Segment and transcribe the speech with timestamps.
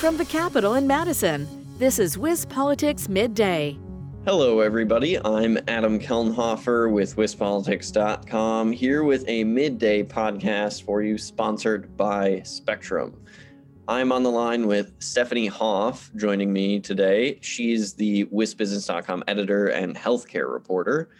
[0.00, 3.76] From the Capitol in Madison, this is WisPolitics Midday.
[4.24, 5.18] Hello, everybody.
[5.22, 13.14] I'm Adam Kelnhofer with WisPolitics.com here with a midday podcast for you, sponsored by Spectrum.
[13.88, 17.38] I'm on the line with Stephanie Hoff joining me today.
[17.42, 21.10] She's the WisBusiness.com editor and healthcare reporter.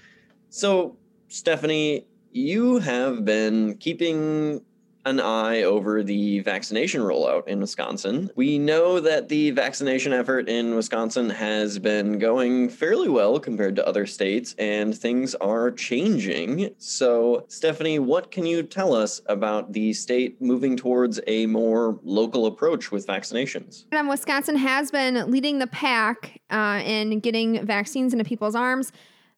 [0.48, 0.96] So,
[1.28, 4.62] Stephanie, you have been keeping
[5.04, 8.30] an eye over the vaccination rollout in Wisconsin.
[8.36, 13.86] We know that the vaccination effort in Wisconsin has been going fairly well compared to
[13.86, 16.74] other states, and things are changing.
[16.78, 22.46] So, Stephanie, what can you tell us about the state moving towards a more local
[22.46, 23.84] approach with vaccinations?
[23.92, 28.92] Um, Wisconsin has been leading the pack uh, in getting vaccines into people's arms.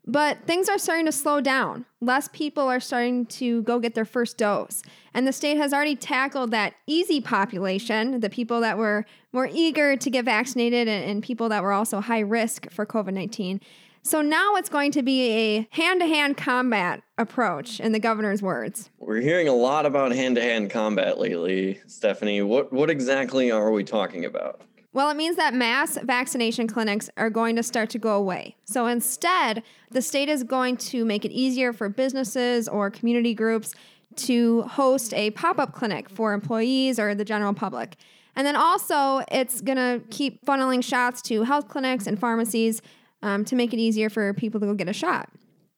[0.05, 1.87] But things are starting to slow down.
[2.01, 4.83] Less people are starting to go get their first dose.
[5.15, 9.97] And the state has already tackled that easy population, the people that were more eager
[9.97, 13.61] to get vaccinated and, and people that were also high risk for COVID 19.
[14.05, 18.42] So now it's going to be a hand to hand combat approach, in the governor's
[18.42, 18.91] words.
[18.98, 22.42] We're hearing a lot about hand to hand combat lately, Stephanie.
[22.42, 24.61] What, what exactly are we talking about?
[24.95, 28.57] Well, it means that mass vaccination clinics are going to start to go away.
[28.65, 33.73] So instead, the state is going to make it easier for businesses or community groups
[34.17, 37.97] to host a pop up clinic for employees or the general public.
[38.37, 42.83] And then also, it's going to keep funneling shots to health clinics and pharmacies
[43.23, 45.31] um, to make it easier for people to go get a shot.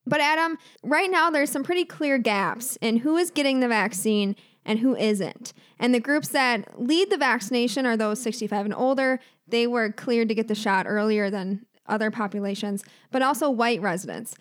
[0.07, 4.37] But, Adam, right now there's some pretty clear gaps in who is getting the vaccine
[4.65, 5.53] and who isn't.
[5.79, 9.20] And the groups that lead the vaccination are those 65 and older.
[9.47, 14.35] They were cleared to get the shot earlier than other populations, but also white residents.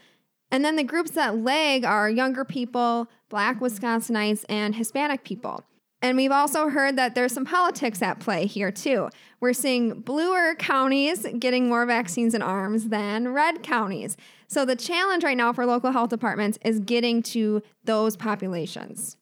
[0.51, 5.63] And then the groups that lag are younger people, black Wisconsinites, and Hispanic people.
[6.03, 9.09] And we've also heard that there's some politics at play here, too.
[9.39, 14.17] We're seeing bluer counties getting more vaccines in arms than red counties.
[14.47, 19.15] So the challenge right now for local health departments is getting to those populations.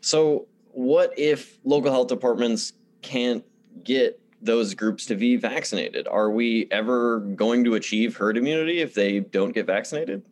[0.00, 2.72] So, what if local health departments
[3.02, 3.44] can't
[3.84, 6.08] get those groups to be vaccinated?
[6.08, 10.22] Are we ever going to achieve herd immunity if they don't get vaccinated?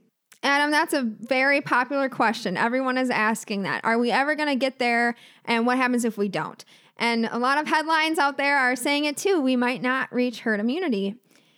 [0.43, 2.57] Adam, that's a very popular question.
[2.57, 3.85] Everyone is asking that.
[3.85, 5.17] Are we ever going to get there?
[5.45, 6.65] And what happens if we don't?
[6.97, 9.41] And a lot of headlines out there are saying it too.
[9.41, 11.17] We might not reach herd immunity.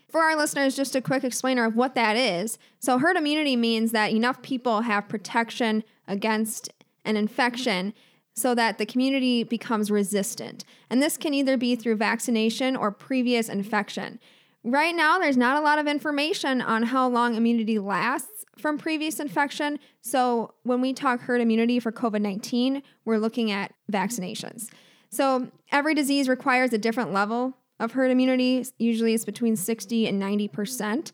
[0.08, 2.58] For our listeners, just a quick explainer of what that is.
[2.80, 6.70] So, herd immunity means that enough people have protection against
[7.04, 7.94] an infection
[8.34, 10.64] so that the community becomes resistant.
[10.88, 14.18] And this can either be through vaccination or previous infection.
[14.62, 19.18] Right now, there's not a lot of information on how long immunity lasts from previous
[19.18, 19.78] infection.
[20.02, 24.68] So, when we talk herd immunity for COVID 19, we're looking at vaccinations.
[25.08, 28.66] So, every disease requires a different level of herd immunity.
[28.78, 31.12] Usually, it's between 60 and 90%.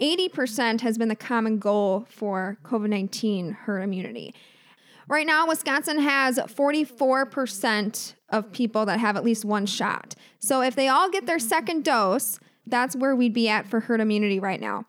[0.00, 4.34] 80% has been the common goal for COVID 19 herd immunity.
[5.08, 10.14] Right now, Wisconsin has 44% of people that have at least one shot.
[10.38, 14.00] So if they all get their second dose, that's where we'd be at for herd
[14.00, 14.86] immunity right now.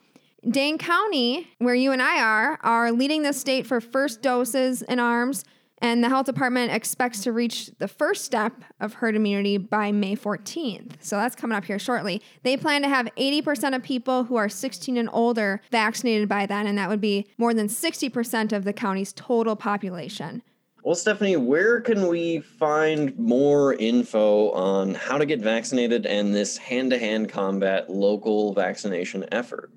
[0.50, 5.00] Dane County, where you and I are, are leading the state for first doses in
[5.00, 5.44] arms
[5.80, 10.16] and the health department expects to reach the first step of herd immunity by May
[10.16, 10.94] 14th.
[11.00, 12.22] So that's coming up here shortly.
[12.44, 16.68] They plan to have 80% of people who are 16 and older vaccinated by then,
[16.68, 20.42] and that would be more than 60% of the county's total population.
[20.84, 26.58] Well, Stephanie, where can we find more info on how to get vaccinated and this
[26.58, 29.72] hand to hand combat local vaccination effort?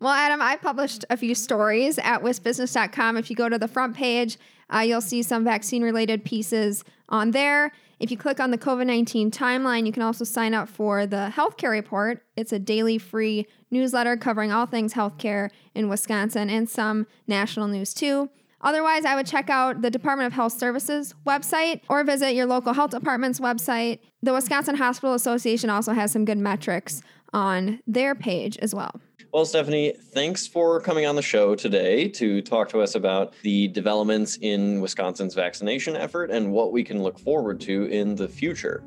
[0.00, 3.18] Well, Adam, I published a few stories at wisbusiness.com.
[3.18, 4.38] If you go to the front page,
[4.74, 7.72] uh, you'll see some vaccine related pieces on there.
[7.98, 11.30] If you click on the COVID 19 timeline, you can also sign up for the
[11.36, 12.24] healthcare report.
[12.34, 17.92] It's a daily free newsletter covering all things healthcare in Wisconsin and some national news
[17.92, 18.30] too.
[18.62, 22.72] Otherwise, I would check out the Department of Health Services website or visit your local
[22.72, 23.98] health department's website.
[24.22, 27.02] The Wisconsin Hospital Association also has some good metrics
[27.34, 28.98] on their page as well.
[29.32, 33.68] Well, Stephanie, thanks for coming on the show today to talk to us about the
[33.68, 38.82] developments in Wisconsin's vaccination effort and what we can look forward to in the future.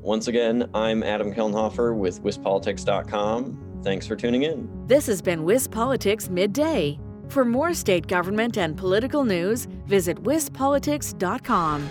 [0.00, 3.80] Once again, I'm Adam Kelnhofer with WisPolitics.com.
[3.84, 4.86] Thanks for tuning in.
[4.86, 6.98] This has been WisPolitics Midday.
[7.28, 11.90] For more state government and political news, visit WisPolitics.com.